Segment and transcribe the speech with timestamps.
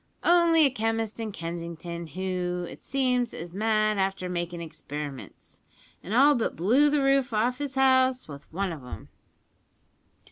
[0.23, 5.61] "Only a chemist in Kensington, who, it seems, is mad after makin' experiments,
[6.01, 9.09] and all but blew the roof off his house with one of 'em."